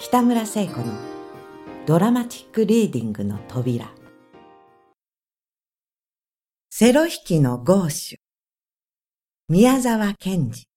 [0.00, 0.84] 北村聖子の
[1.84, 3.90] ドラマチックリーディングの扉。
[6.70, 8.18] セロ弾きのゴーシュ
[9.48, 10.68] 宮沢賢治。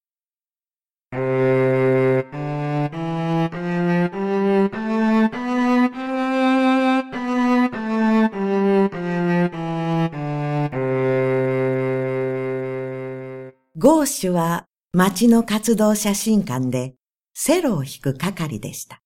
[13.78, 16.96] ゴーシュは町の活動写真館で
[17.34, 19.01] セロを弾く係でした。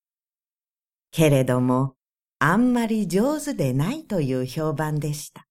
[1.16, 1.94] けれども、
[2.40, 5.46] あんまり上手でないという評判でした。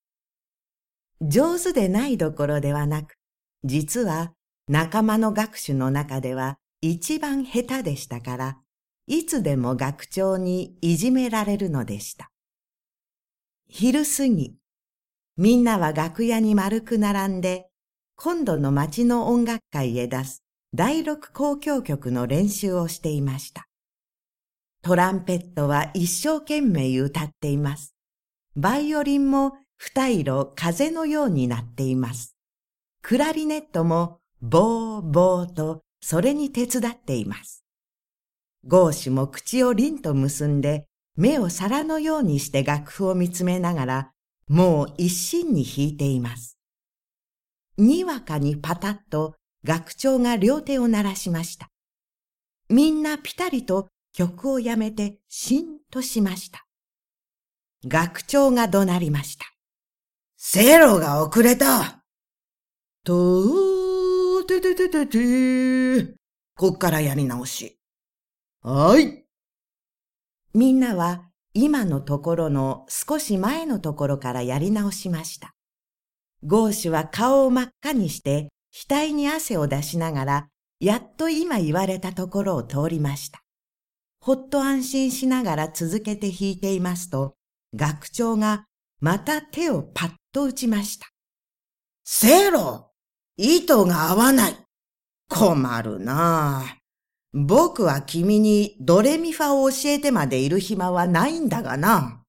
[1.22, 3.16] 上手でないどころではなく、
[3.64, 4.34] 実は
[4.68, 8.58] 仲間の学手の中では一番下手でしたから、
[9.08, 12.30] いつでも学長にいじめられるのでした。
[13.68, 14.54] 昼過ぎ、
[15.36, 17.66] みんなは楽屋に丸く並んで、
[18.18, 20.44] 今度の町の音楽会へ出す
[20.76, 23.68] 第六交響曲の練習をしていました。
[24.86, 27.96] トランペットは一生懸命歌っています。
[28.55, 32.38] バイオリンも二色風のようになっています。
[33.02, 37.66] クラリネットもボーボーとそれに手伝っています。
[38.64, 40.86] ゴーシュも口を凛と結んで
[41.18, 44.12] 目を皿のようにして楽譜を見つめながら
[44.48, 46.60] もう一心に弾いています。
[47.80, 49.34] にわかにパタッと
[49.64, 51.72] 学長が両手を鳴らしました。
[52.70, 56.66] みんなぴたりと曲をやめてしんとしました。
[57.85, 59.46] 学長が怒鳴りました。
[60.38, 62.02] セロが遅れた
[63.04, 66.13] とーてててててー。
[66.56, 67.78] こっからやり直し。
[68.62, 69.25] はい。
[70.53, 75.53] みんなは今のところの少し前のところからやり直しました。
[76.41, 80.47] ゴーシュは顔を真っ赤にして、額に汗を出しながら、
[80.80, 83.44] やっと今言われたところを通りました。
[84.25, 87.36] ほっと安心しながら続けて弾いていますと、
[87.75, 88.66] 学長が
[89.00, 91.08] また手をパッと打ちました。
[92.03, 92.90] セロ
[93.38, 94.56] 糸が合わない。
[95.30, 96.78] 困るなあ。
[97.34, 102.24] 僕は君にドレミファを教えてまでいる暇はないんだがな。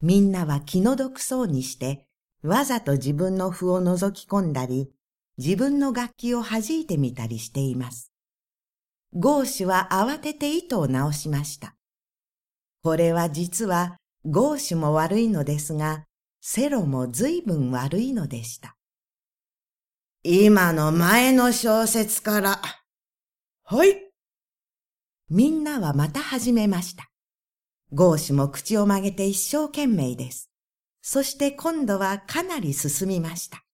[0.00, 2.08] みんなは気の毒そうにして
[2.42, 4.90] わざと自分の譜を覗き込んだり、
[5.38, 8.15] 自分の楽器を弾いてみたりしています。
[9.18, 11.74] ゴーシュは慌てて糸を直しました。
[12.82, 13.96] これは実は
[14.26, 16.04] ゴーシュも悪いのですが、
[16.42, 18.76] セロも随分悪いのでした。
[20.22, 22.60] 今の前の小説から。
[23.64, 24.10] はい。
[25.30, 27.08] みんなはまた始めました。
[27.92, 30.50] ゴーシュも口を曲げて一生懸命です。
[31.00, 33.64] そして今度はかなり進みました。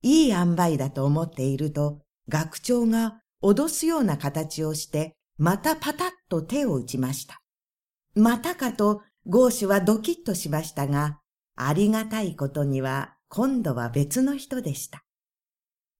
[0.00, 2.00] いい塩梅だと思っていると、
[2.30, 7.42] 学長が脅すような形をして、またパタッと手を打ちました。
[8.14, 11.20] またかと、ゴーシュはドキッとしましたが、
[11.56, 15.04] ありがたいことには今度は別の人でした。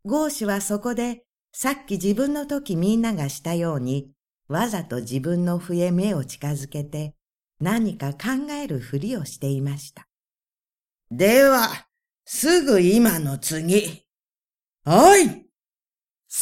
[0.04, 4.10] ゴーシュはそこで、さっき自分の時みんながしたように、
[4.48, 7.14] わざと自分の笛目を近づけて、
[7.60, 10.06] 何か考えるふりをしていました。
[11.10, 11.88] では、
[12.24, 14.04] すぐ今の次。
[14.84, 15.46] はい。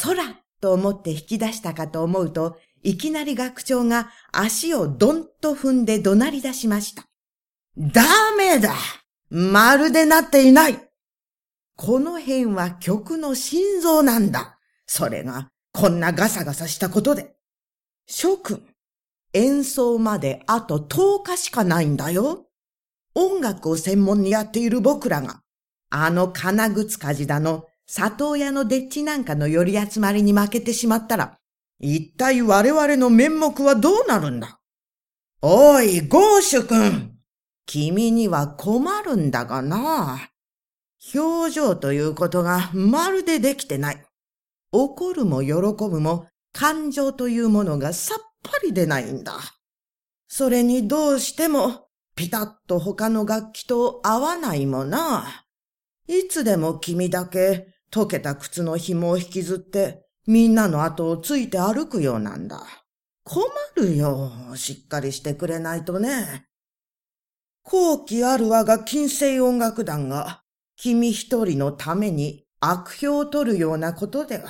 [0.03, 7.05] 空と思って引き出したかと思うと、いきなり学長が足をどんと踏んで怒鳴り出しました。
[7.77, 8.01] ダ
[8.37, 8.73] メだ
[9.29, 10.79] まるでなっていない
[11.75, 14.57] この辺は曲の心臓なんだ。
[14.85, 17.35] それが、こんなガサガサしたことで。
[18.07, 18.65] 諸君、
[19.33, 22.45] 演奏まであと10日しかないんだよ。
[23.15, 25.41] 音楽を専門にやっている僕らが、
[25.89, 31.37] あの金靴かじだの里親のデッチなんかの寄り集まりに負けてしまったら、
[31.79, 34.59] 一体我々の面目はどうなるんだ？
[35.41, 37.11] おい、ゴーシュ君
[37.65, 40.29] 君には困るんだがな。
[41.13, 44.05] 表情ということがまるでできてない。
[44.71, 49.33] 怒るも喜ぶも感情というものがさっぱり出ないんだ。
[50.27, 55.45] それにどうしてもピタッと他の楽器と合わないもな。
[56.07, 62.65] いつでも君だけ溶けた靴の紐を引きずってみんなの後をついて歩くようなんだ。
[63.23, 63.45] 困
[63.75, 64.31] るよ。
[64.55, 66.47] しっかりしてくれないとね。
[67.61, 70.41] 後期ある我が金星音楽団が
[70.75, 74.49] 君一人のために悪評を取るようなことでは、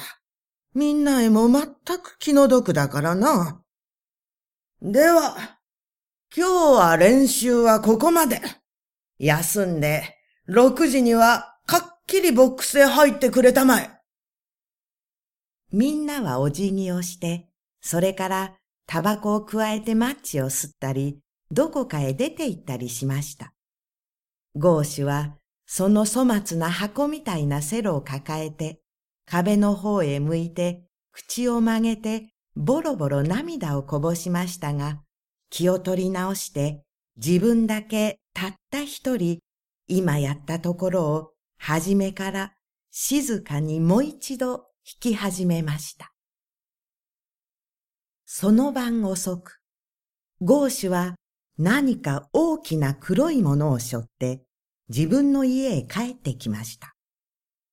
[0.73, 1.67] みんなへも全
[1.99, 3.61] く気の毒だからな。
[4.81, 5.35] では、
[6.35, 8.41] 今日は練習はここまで。
[9.19, 10.17] 休んで、
[10.49, 11.52] 6時には
[12.13, 13.89] きりボックスへ入ってくれたまえ。
[15.71, 17.49] みんなはお辞儀をして、
[17.81, 18.55] それから
[18.85, 21.17] タバコを加えてマッチを吸ったり、
[21.49, 23.53] どこかへ出て行ったりしました。
[24.55, 28.79] ゴーシュは、その粗末な箱みたいなセロを抱えて、
[29.25, 35.01] 壁の方へ向いて、口を曲げて、ボロボロ涙をこぼしましたが、
[35.49, 36.83] 気を取り直して、
[37.17, 39.39] 自分だけたった一人、
[39.87, 41.32] 今やったところを、
[41.65, 42.51] はじめから
[42.91, 44.65] 静かにもう一度弾
[44.99, 46.11] き始めました。
[48.25, 49.61] その晩遅く、
[50.41, 51.15] ゴーシュは
[51.57, 54.43] 何か大きな黒いものを背負って
[54.89, 56.95] 自分の家へ帰ってきました。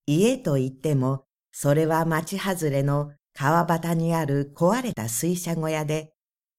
[0.06, 6.12] 家といっても、それは町外れの川端にある壊れた水車小屋で、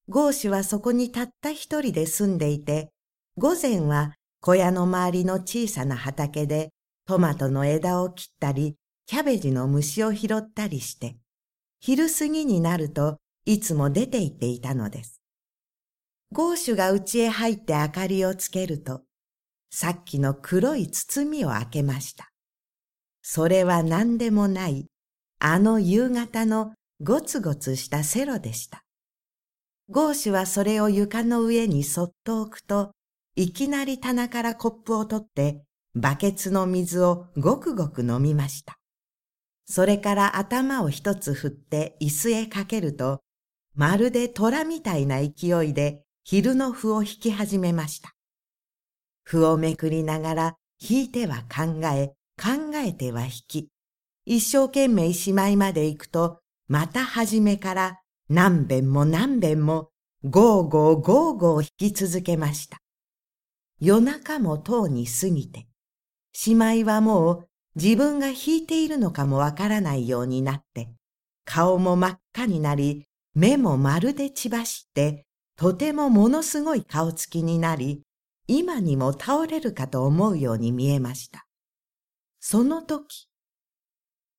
[0.06, 2.90] ゴーシュはそこにたった一人で住んでいて、
[3.38, 6.72] 午前は小屋の周りの小さな畑で
[7.06, 8.76] トマトの枝を切ったり、
[9.06, 11.16] キャベジの虫を拾ったりして、
[11.80, 15.20] 昼過ぎになるといつも出て行っていたのです。
[16.30, 19.02] ゴーシュが家へ入って明かりをつけると、
[19.70, 22.30] さっきの黒い包みを開けました。
[23.22, 24.86] それは何でもない、
[25.40, 28.84] あの夕方のゴツゴツしたセロでした。
[29.88, 32.92] ゴーシュはそれを床の上にそっと置くと、
[33.34, 38.78] いきなり棚からコップを取って、バケツの水をごくごく飲みました。
[39.66, 43.20] それから頭を一つ振って椅子へかけると、
[43.74, 48.12] まるで虎みたいな勢いで昼の符を引き始めました。
[49.24, 53.68] 符をめくりながら引いては考え、考えては引き、
[54.24, 59.90] 一生懸命しまいまで行くと、また初めから何遍も何遍も
[60.24, 62.78] ゴーゴーゴーゴー引き続けました。
[63.80, 65.66] 夜中もとうに過ぎて、
[66.32, 70.90] しまいはもう自分が弾いているのかもわからないようになって、
[71.44, 75.24] 顔も真っ赤になり、目もまるで血走って、
[75.56, 78.02] とてもものすごい顔つきになり、
[78.46, 81.46] 今にも倒れるかと思うように見えました。
[82.40, 83.28] その時、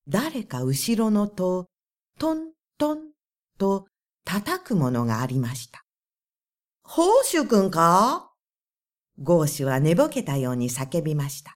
[0.08, 1.66] 誰か後ろの戸を
[2.20, 3.00] トントン
[3.58, 3.88] と
[4.26, 5.84] 叩くものがありました。
[6.84, 8.32] 宝珠くんか？
[9.22, 11.56] ゴーシュは寝ぼけたように叫びました。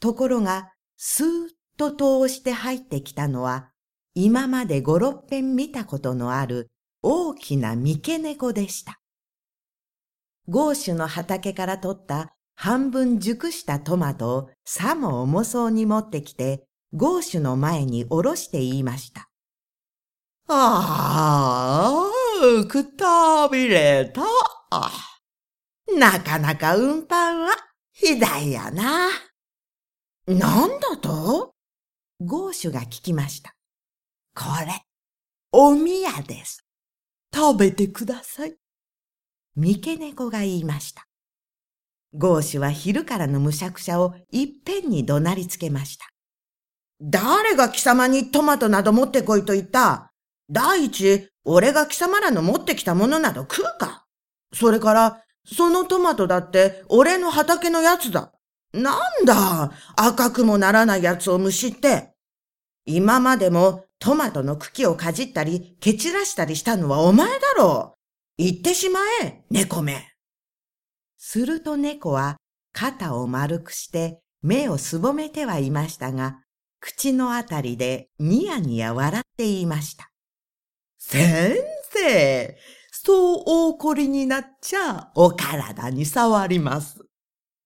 [0.00, 3.70] ところが、スーッと通して入ってきたのは、
[4.14, 6.70] 今まで五六遍見たことのある
[7.02, 9.00] 大きな三毛猫でした。
[10.48, 19.28] ゴーシュの畑から取った半分熟したトマトをさも重そうに持ってきて、ゴーシュの前におろして言いました。
[20.48, 22.10] あ
[22.62, 24.22] あ、くたびれた。
[25.96, 27.50] なかなか運搬は
[27.92, 29.08] ひだいやな。
[30.28, 31.54] なんだと？
[32.20, 33.54] ゴーシュが聞きました。
[34.34, 34.82] これ、
[35.52, 36.66] おみやです。
[37.34, 38.54] 食べてください。
[39.56, 41.06] 三毛猫が言いました。
[42.12, 46.04] ゴーシュは昼からのむしゃくしゃをいっぺんに怒鳴りつけました。
[47.00, 50.12] 誰が貴様にトマトなど持ってこいと言った？
[50.50, 54.04] 第一、俺が貴様らの持ってきたものなど食うか？
[54.52, 58.34] それから、そのトマトだって俺の畑のやつだ。
[58.72, 62.12] なんだ、赤くもならないやつをむしって。
[62.84, 67.96] 今までもトマトの茎をかじったり、蹴散らしたりしたのはお前だろ
[68.38, 68.42] う。
[68.42, 70.12] 言ってしまえ、猫め。
[71.16, 72.36] すると猫は
[72.72, 76.40] 肩を丸くして目をすぼめてはいましたが、
[76.80, 80.10] 口のあたりでニヤニヤ笑っていました。
[80.98, 81.56] 先
[81.90, 82.56] 生、
[82.92, 87.07] そうお怒りになっちゃお体に触ります。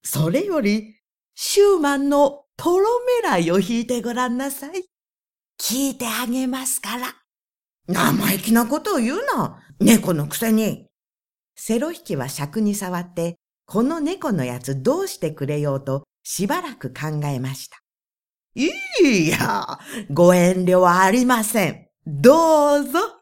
[0.04, 0.97] それより、
[1.35, 2.87] シューマンのトロ
[3.23, 4.85] メライを引いてごらんなさい。
[5.61, 7.14] 聞いてあげますから。
[7.87, 9.62] 生意気なことを言うな。
[9.80, 10.87] 猫のくせに。
[11.56, 17.78] セロ引きは尺に触って、この猫のやつどうしてくれようとしばらく考えました。
[18.54, 18.71] い
[19.02, 19.78] いや、
[20.11, 21.87] ご遠慮はありません。
[22.06, 23.22] どうぞ。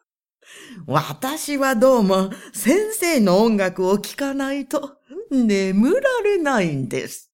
[0.87, 4.99] 私はどうも先生の音楽を聴かないと
[5.31, 7.31] 眠られないんです。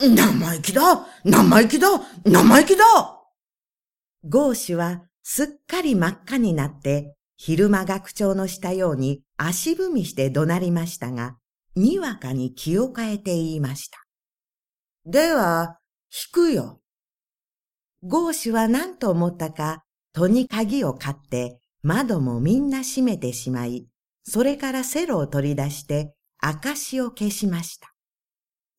[0.00, 1.88] 生意気だ生意気だ
[2.24, 2.84] 生意気だ
[4.24, 11.36] ゴーシュはすっかり真っ赤になって、昼間学長のしたように足踏みして怒鳴りましたが、
[11.76, 13.98] にわかに気を変えて言いました。
[15.06, 15.78] では、
[16.10, 16.80] 引くよ。
[18.02, 23.86] ゴーシュは何と思ったか、戸に鍵を買って窓もみんな閉めてしまい、
[24.24, 27.92] それからセロを取り出して証を消しました。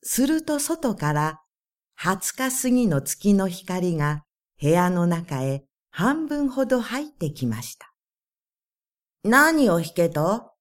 [0.02, 1.42] すると外から
[1.96, 4.24] 二十日過ぎの月の光が
[4.60, 7.94] 部屋の中へ半分ほど入ってきました。
[9.24, 10.54] 何を弾けと？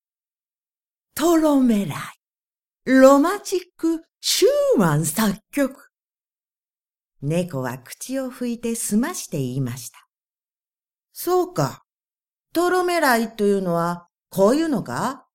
[1.14, 2.90] トロメライ。
[2.90, 5.88] ロマチック・シューマン作曲。
[7.22, 9.98] 猫は口を拭いて済まして言いました。
[11.14, 11.83] そうか。
[12.54, 15.26] トロメライというのは、こういうのか？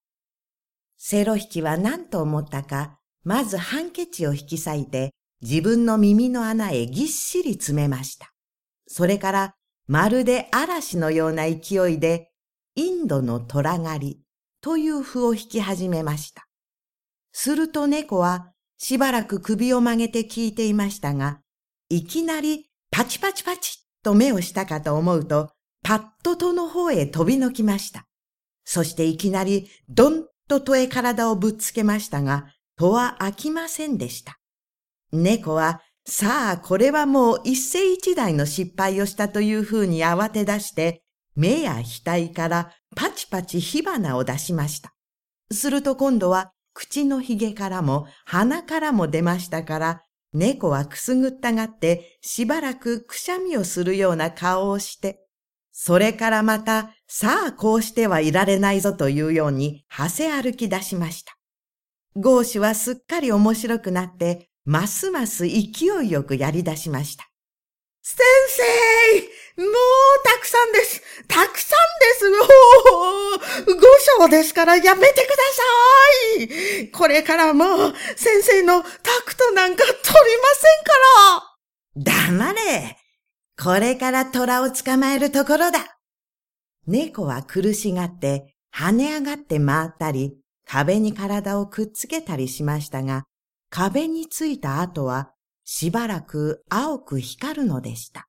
[0.95, 5.11] セロ引きは何と思ったか、まずハンケチを引き裂いて、
[5.41, 8.31] 自分の耳の穴へぎっしり詰めました。
[8.87, 12.31] それから、まるで嵐のような勢いで、
[12.75, 14.21] インドの虎狩り
[14.61, 16.47] という符を引き始めました。
[17.33, 21.41] すると猫はしばらく首を曲げて聞いていましたが、
[21.89, 25.51] いきなりパチパチパチと目をしたかと思うと、
[25.83, 28.05] パッと戸の方へ飛びのきました。
[28.65, 34.39] そしていきなりドンと戸へ体をぶっつけましたが、戸は開きませんでした。
[35.11, 41.03] 猫は、さあこれはもう一世一代の失敗をしたというふうに慌て出して、
[41.35, 44.93] 目や額からパチパチ火花を出しました。
[45.51, 55.25] すると今度は口のひげからも鼻からも出ましたから、猫はくすぐったがってしばらくくしゃみをするような顔をして、
[55.81, 61.37] それからまた、さあこうしてはいられないぞというように、はせ歩き出しました。
[62.17, 67.29] ゴーシュはすっかり面白くなって、ますます勢いよくやり出しました。
[68.01, 68.17] 先
[69.55, 69.73] 生もう
[70.25, 71.01] たくさんです。
[71.29, 72.29] たくさんです。
[73.73, 73.81] 五
[74.19, 75.35] 章ですからやめてくだ
[76.43, 76.91] さい。
[76.91, 78.89] これからも先生のタ
[79.25, 80.49] クトなんか取りま
[81.95, 82.43] せんから。
[82.43, 82.98] 黙れ。
[83.61, 85.99] これから虎を捕まえるところだ。
[86.87, 93.25] 猫は苦しがって跳ね上がって回ったり、壁に体をくっつけたりしましたが、
[93.69, 95.33] 壁についた後は
[95.65, 98.27] しばらく青く光るのでした。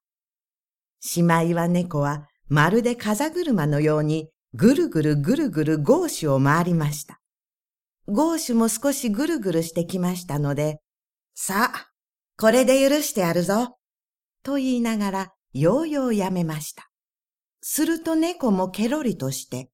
[0.98, 7.20] しまいは猫はまるで風車のようにぐるぐるぐるぐるゴーシュを回りました。
[8.08, 10.80] ゴーシュも少しぐるぐるしてきましたので、
[11.36, 11.86] さあ、
[12.36, 13.76] これで許してやるぞ。
[14.42, 16.88] と言いながら、ようようやめました。
[17.60, 19.70] すると猫もケロリとして、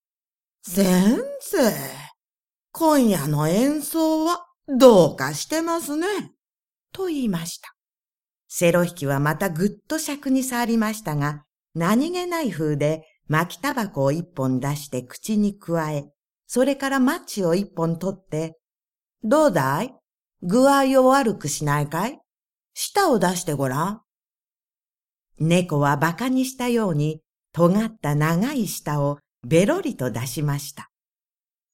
[0.62, 1.58] 先生、
[2.73, 6.06] 今夜の演奏はどうかしてますね。
[6.92, 7.75] と言いました。
[8.49, 11.44] セロ引きはまたぐっと尺に触りましたが、
[11.75, 16.06] 何気ない風で巻きタバコを一本出して口に加え、
[16.46, 18.58] それからマッチを一本取って、
[19.23, 19.94] どうだい？
[20.42, 22.18] 具合を悪くしないかい？
[22.75, 24.00] 舌を出してごらん。
[25.38, 27.20] 猫は馬鹿にしたように、
[27.52, 30.90] 尖った長い舌をべろりと出しました。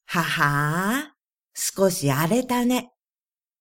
[0.06, 1.14] ははあ、
[1.54, 2.90] 少し荒れたね。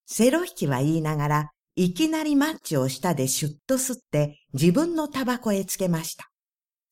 [0.05, 6.29] セロ引きは言いながら、いきなりマッチを舌でシュッと吸って自分のタバコへつけました。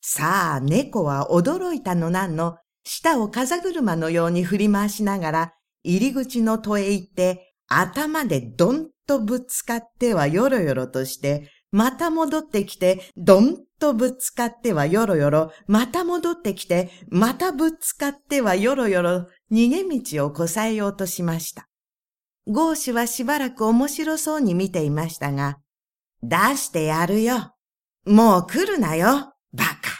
[0.01, 21.67] さあ、猫は驚いたのなんの、舌を風車のように振り回しながら、入り口の戸へ行って、頭でどんとぶつかってはよろよろとして、また戻ってきて、どんとぶつかってはよろよろ、また戻ってきて、またぶつかってはよろよろ、逃げ道をこさえようとしました。
[22.47, 25.59] ゴーシュはしばらく面白そうに見ていましたが、
[26.23, 27.53] 出してやるよ。
[28.05, 29.99] もう来るなよ、バカ。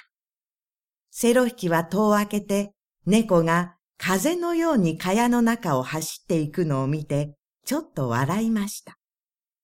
[1.12, 2.74] セロ引きは戸を開けて、
[3.06, 7.36] 猫が風のように蚊帳の中を走っていくのを見て、
[7.66, 8.98] ちょっと笑いました。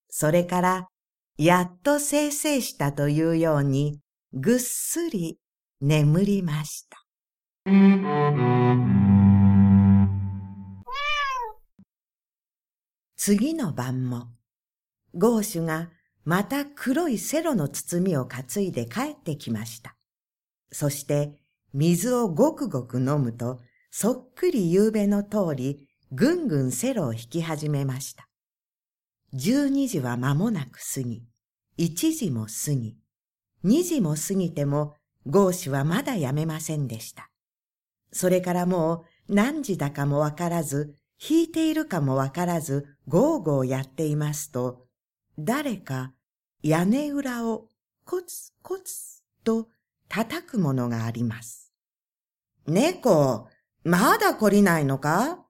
[0.09, 0.87] それから
[1.37, 3.99] やっと生成したというように、
[4.31, 5.37] ぐっすり
[5.81, 6.97] 眠りました。
[13.17, 14.27] 次の晩も、
[15.13, 15.89] ゴーシュが
[16.23, 19.97] また黒いセロの包みを担いで帰ってきました。
[20.71, 21.41] そして
[21.73, 23.59] 水をごくごく飲むと、
[23.91, 28.29] そっくり夕べの通り、ぐんぐんセロを引き始めました。
[29.37, 31.21] 十二時は間もなく過ぎ、
[31.75, 32.97] 一時も過ぎ、
[33.63, 37.29] 二時も過ぎても、ゴーシュはまだやめませんでした。
[38.13, 44.85] それからもう何時だかもわからず、弾いているかもわからず、ゴーゴーやっていますと、
[45.37, 46.13] 誰か
[46.63, 47.67] 屋根裏を
[48.05, 49.67] コツコツと
[50.07, 51.73] 叩くものがあります。
[52.67, 53.49] 猫、
[53.83, 55.45] まだ懲りないのか？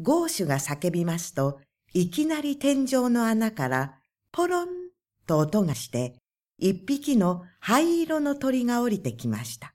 [0.00, 1.58] ゴーシュが叫びますと、
[1.94, 3.98] いきなり天井の穴から
[4.32, 4.68] ポロン
[5.26, 6.14] と音がして、
[6.58, 9.74] 一匹の灰色の鳥が降りてきました。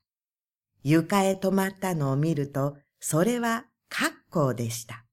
[0.83, 5.05] 床へ止まったのを見ると、それはカッコウでした。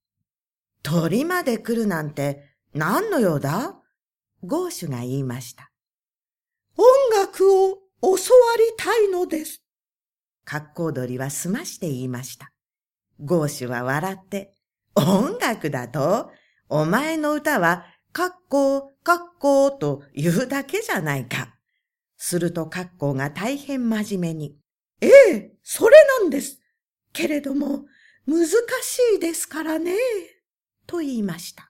[0.82, 2.42] 鳥まで来るなんて
[2.75, 3.76] 何の用だ？
[4.42, 5.70] ゴーシュが言いました。
[6.76, 6.84] 音
[7.14, 8.16] 楽を教わ
[8.58, 9.62] りたいのです。
[10.44, 12.50] 格好鳥は済まして言いました。
[13.20, 14.54] ゴーシュは笑って、
[14.94, 16.30] 音楽だと？
[16.68, 21.54] お前の歌は、カッコー、カッコーと言うだけじゃないか。
[22.16, 24.56] するとカッコーが大変真面目に。
[25.00, 26.61] ええ、それなんです。
[27.12, 27.85] けれども、
[28.26, 29.94] 難しいですからね。
[30.87, 31.68] と言いました。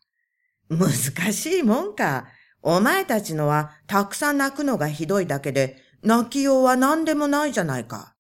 [0.69, 0.91] 難
[1.33, 2.29] しいもんか。
[2.63, 8.15] お前たちのはたくさん泣くのがひどいだけで、泣きようは何でもないじゃないか。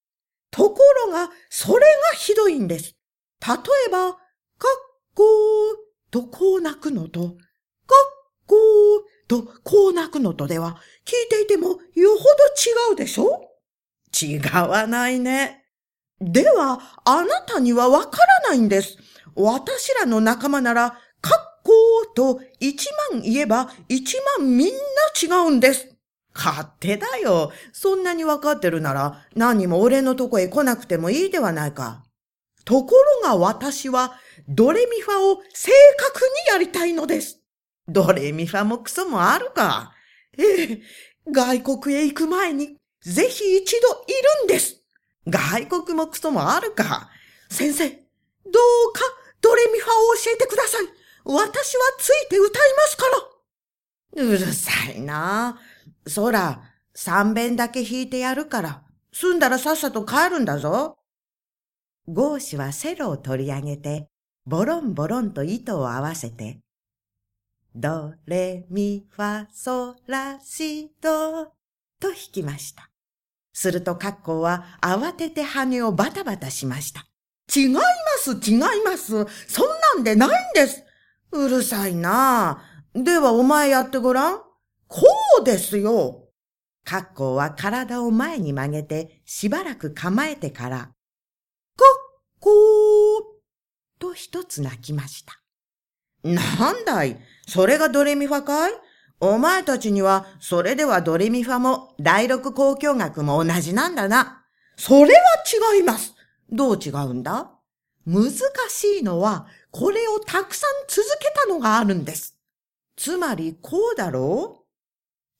[0.51, 2.97] ところが、それがひどいんです。
[3.47, 3.55] 例
[3.87, 4.21] えば、かっ
[5.15, 5.84] こー
[6.15, 7.35] とこう泣くのと、かっ
[8.47, 13.51] こーとこう泣くのとでは、聞いていてもよほど違うでしょ？
[14.23, 15.65] 違わないね。
[16.21, 18.97] では、あなたにはわからないんです。
[19.35, 20.91] 私らの仲間なら、
[21.21, 24.73] かっこーと一万言えば一万みんな
[25.21, 25.89] 違うんです。
[26.33, 27.51] 勝手だよ。
[27.73, 32.05] そんなにわかってるなら、何も俺のとこへ来なくてもいいではないか。
[32.65, 37.41] ところが私は、ドレミファを正確にやりたいのです。
[37.89, 39.93] ドレミファもクソもあるか。
[40.39, 40.83] ええ、
[41.31, 44.83] 外国へ行く前に、ぜひ一度いるんです。
[45.29, 47.11] 外国もクソもあるか。
[47.51, 49.01] 先生、どうか
[49.41, 50.87] ドレミファを教えてください。
[51.25, 53.05] 私はついて歌いますか
[54.17, 54.23] ら。
[54.25, 55.59] うるさいな。
[56.07, 56.63] そら、
[56.95, 60.99] 三遍だけ弾いてやるから、済んだらさっさと帰るんだぞ。
[62.07, 64.09] ゴーシュはセロを取り上げて、
[64.47, 66.59] ボロンボロンと糸を合わせて、
[67.75, 71.47] ドレミファソラシド
[71.99, 72.91] と弾きました。
[73.55, 77.07] するとカッコは慌てて羽をバタバタしました。
[77.55, 77.81] 違いま
[78.19, 79.27] す、違います。
[79.49, 80.85] そんなんでないんです。
[81.33, 84.39] うるさいなではお前やってごらん。
[84.89, 85.07] こ
[85.41, 86.29] うですよ。
[86.85, 90.91] カッコは体を前に曲げてしばらく構えてから、カッ
[92.41, 92.55] コー
[94.05, 95.41] と一つ泣きました。
[96.23, 97.19] なんだい？
[97.49, 98.73] それがドレミファかい？
[99.21, 104.45] お前たちにはそれではドレミファも第六交響楽も同じなんだな。
[104.77, 105.21] それは
[105.77, 106.15] 違います。
[106.51, 107.51] どう違うんだ？
[108.07, 108.31] 難
[108.69, 112.37] しいのはこれをたくさん続けたのがあるんです。
[112.97, 114.65] つまりこうだろう？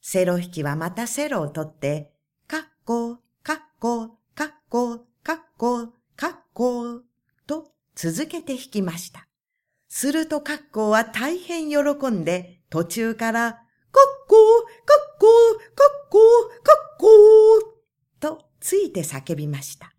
[0.01, 2.13] セロ引きはまたセロを取って、
[2.47, 7.03] カッコー、カッコー、カッコー、カッコー、カッコ、と
[7.95, 9.27] 続けて弾きました。
[9.89, 11.79] するとカッコは大変喜
[12.09, 14.37] んで途中から、カッコ、
[14.85, 15.27] カッコ、
[15.75, 16.19] カッコ、
[16.63, 17.09] カッコ、
[18.21, 19.93] とついて叫びました。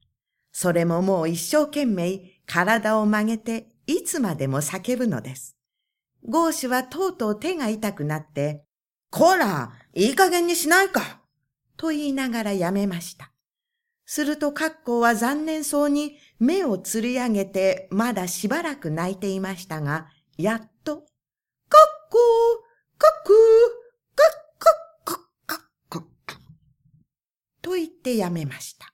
[0.51, 5.55] それももう一生懸命体を曲げていつまでも叫ぶのです。
[6.27, 8.65] ゴーシュはとうとう手が痛くなって、
[9.11, 11.21] こら、いい加減にしないか
[11.77, 13.31] と言いながらやめました。
[14.05, 21.05] するとカッコは残念そうに目をつり上げてまだしばらく泣いていましたが、やっと、カッ
[22.11, 22.19] コー、
[22.97, 23.35] カックー、
[24.15, 25.17] カッカッカッ
[25.89, 26.37] カッカッ
[27.61, 28.93] と言ってやめました。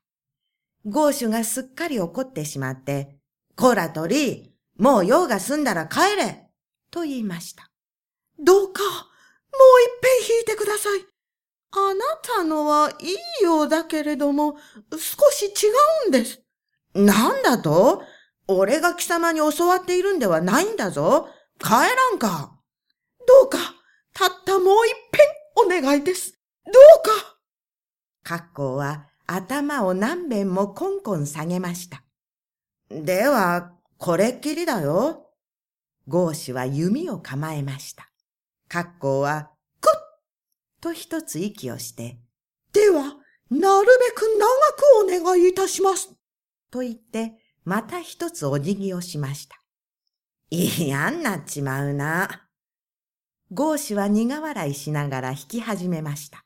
[0.85, 3.17] ゴーシュがすっかり怒ってしまって、
[3.55, 6.47] こら鳥、もう用が済んだら帰れ
[6.89, 7.69] と言いました。
[8.39, 8.91] どうか、もう
[9.99, 11.10] 一遍弾いてください。
[11.73, 13.05] あなたのはい
[13.41, 14.57] いようだけれども、
[14.91, 14.97] 少
[15.31, 15.69] し違
[16.05, 16.41] うんです。
[16.93, 18.03] なんだと？
[18.47, 21.29] 俺が貴様に教わっているんではないんだぞ。
[21.59, 22.57] 帰らんか。
[23.25, 23.57] どうか、
[24.13, 26.37] たったもう一遍お願いです。
[26.65, 26.73] どう
[27.23, 27.37] か。
[28.23, 32.03] 格好は頭を何遍もコンコン下げました。
[32.89, 35.29] では、これっきりだよ。
[36.07, 38.09] ゴーシュは弓を構えました。
[38.67, 39.50] 格好は、
[40.81, 42.17] と一つ息をして、
[42.73, 43.03] では、
[43.49, 44.21] なるべく
[45.03, 46.13] 長くお願いいたします。
[46.71, 49.61] と言って、また一つお辞儀をしました。
[50.49, 52.47] 嫌になっちまうな。
[53.51, 56.43] ゴーシュは苦笑いしながら弾き始めました。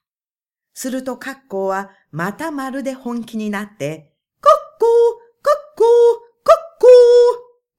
[0.73, 4.89] するとカッコーはまたまるで本気になって、カッコー、
[5.41, 5.85] カッコー、
[6.43, 6.87] カッコ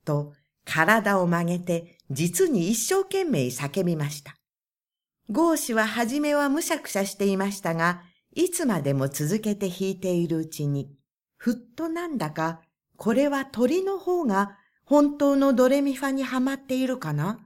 [0.04, 0.32] ーと
[0.64, 4.36] 体を曲げて実に一生懸命叫びました。
[5.30, 8.02] ゴーシュははじめはむしゃくしゃしていましたが、
[8.34, 10.90] いつまでも続けて弾いているうちに、
[11.36, 12.60] ふっとなんだか、
[12.96, 17.40] これは鳥の方が本当のドレミファにはまっているかな？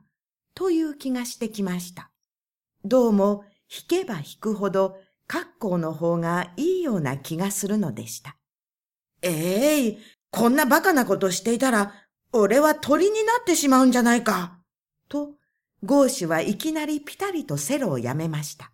[0.54, 2.10] という気がしてきました。
[2.84, 8.36] どうも弾けば弾くほど格好の方がいいような気がするのでした。
[9.22, 9.96] ええー、
[10.30, 11.94] こんなバカなことしていたら、
[12.32, 14.58] 俺は鳥になってしまうんじゃないか。
[15.08, 15.32] と、
[15.82, 18.70] ゴーシュはいきなりピタリとセロをやめました。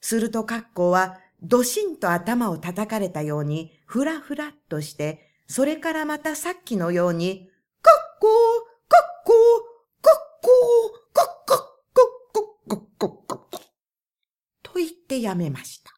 [0.00, 7.50] するとカッコはドシンと頭を叩かれたようにふらふらっとして、それからまたさっきのように、
[7.82, 8.30] カッコー、
[8.88, 9.36] カッコー、
[10.02, 13.60] カッコー、カッカッカッコッカッコッ
[14.62, 15.92] と言ってやめました。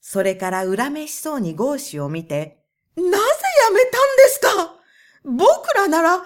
[0.00, 2.58] それから恨めしそうにゴーシュを見て、
[2.96, 4.76] なぜやめたんですか
[5.24, 6.22] 僕らなら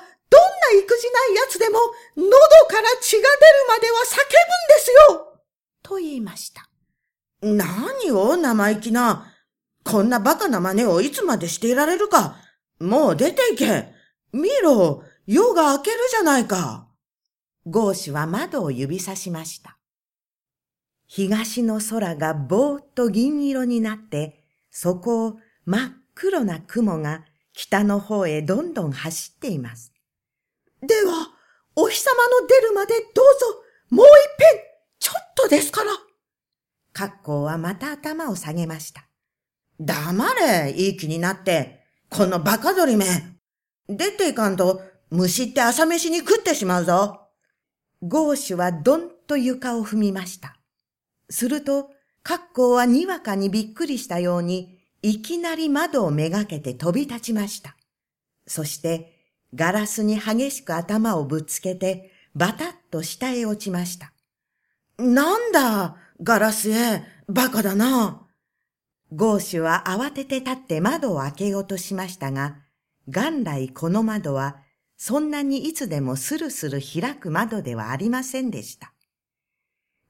[0.73, 1.79] な育児ない奴でも、
[2.17, 2.31] 喉
[2.69, 3.31] から血が出る
[3.69, 5.43] までは叫ぶんですよ
[5.83, 6.69] と言いました。
[7.43, 9.33] 何を生意気な。
[9.85, 12.37] こんな馬鹿な真似をいつまでしていられるか。
[12.81, 13.95] もう出て行け。
[14.33, 16.89] 見ろ、夜が明けるじゃないか。
[17.67, 19.79] ゴーシュは窓を指さしました。
[21.07, 29.93] 東の空がぼーっと銀色になって、そこを真っ黒な雲が北の方へどんどん走っています。
[30.83, 31.33] では、
[31.75, 34.61] お日様の出るまでどうぞ、もう一遍、
[34.99, 35.91] ちょっとですから。
[36.93, 39.07] 格好はまた頭を下げました。
[39.79, 41.85] 黙れ、いい気になって。
[42.09, 43.07] このバカ鳥め。
[43.89, 47.29] 出ていかんと、虫って朝飯に食ってしまうぞ。
[48.03, 50.57] ゴーシュはどんと床を踏みました。
[51.31, 51.91] すると、
[52.23, 57.77] 格好はにわかにびっくりしたように、いきなり窓をめがけて飛び立ちました。
[58.47, 59.16] そして、
[59.55, 64.13] ガラスに激しく頭をぶつけて、バタッと下へ落ちました。
[64.99, 68.27] なんだ、ガラスへ、バカだな。
[69.13, 72.57] ゴーシュは慌てて立って窓を開けようとしましたが、
[73.07, 74.57] 元来この窓は
[74.97, 78.93] そんなにいつでもスルスル開く窓ではありませんでした。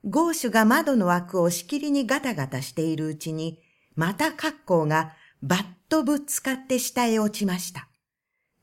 [0.04, 3.60] ゴーシュが窓の枠をしきりにガタガタしているうちに、
[3.96, 7.88] また格好がバッとぶつかって下へ落ちました。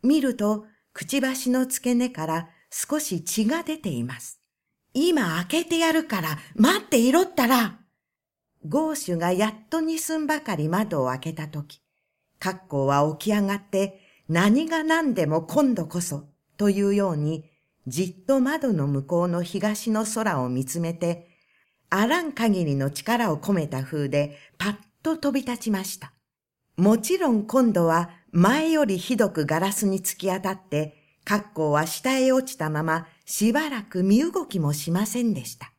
[0.04, 4.40] 見ると、くちばしの付け根から少し血が出ています。
[4.94, 7.80] 今開けてやるから待っていろったら。
[8.68, 11.82] ゴーシュがやっと二寸ばかり窓を開けたとき、
[12.40, 17.50] カッコーは起き上がって何が何でも今度こそというように
[17.88, 21.28] じっと窓の向こうの東の空を見つめて、
[21.90, 26.14] あらん限りの力を込めた風でパッと飛び立ちました。
[26.78, 35.72] もちろん今度は前よりひどくガラスに突き当たって、カッコーは下へ落ちたまましばらく身動きもしませんでした。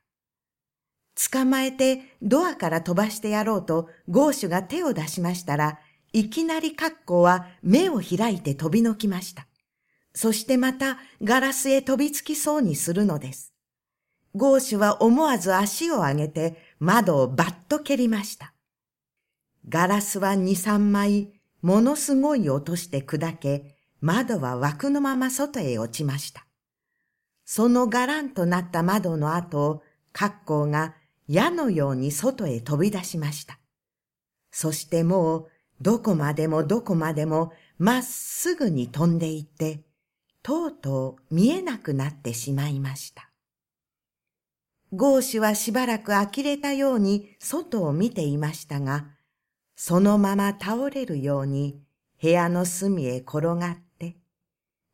[1.33, 5.81] 捕まえてドアから飛ばしてやろうとゴーシュが手を出しましたら、
[6.13, 9.49] いきなりカッコーは目を開いて飛びのきました。
[10.15, 13.53] そしてまたガラスへ飛びつきそうにするのです。
[14.37, 18.55] ゴーシュは思わず足を上げて窓をバッと蹴りました。
[19.69, 21.34] ガラスは二三枚
[21.65, 26.47] ものすごい音して砕け、窓は枠のまま外へ落ちました。
[27.47, 30.95] そのガランとなった窓の後、格好が
[31.27, 33.59] 矢のように外へ飛び出しました。
[34.51, 35.47] そしてもう、
[35.81, 39.87] どこまでもどこまでもまっすぐに飛んでいって、
[40.43, 43.31] とうとう見えなくなってしまいました。
[44.93, 49.14] ゴーシュはしばらく呆れたように外を見ていましたが、
[49.77, 51.81] そのまま倒れるように
[52.23, 54.17] 部屋の隅へ転がって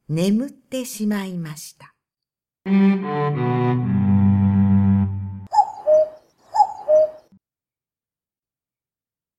[0.09, 1.95] 眠ってしまいました。